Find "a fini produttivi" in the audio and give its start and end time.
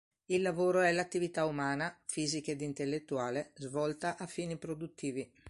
4.17-5.31